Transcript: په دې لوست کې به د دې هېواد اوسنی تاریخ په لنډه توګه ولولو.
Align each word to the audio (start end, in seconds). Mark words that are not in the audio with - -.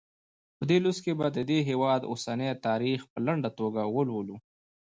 په 0.57 0.63
دې 0.69 0.77
لوست 0.83 1.01
کې 1.05 1.13
به 1.19 1.27
د 1.37 1.39
دې 1.49 1.59
هېواد 1.69 2.01
اوسنی 2.11 2.49
تاریخ 2.67 2.99
په 3.11 3.19
لنډه 3.25 3.49
توګه 3.59 3.81
ولولو. 3.95 4.35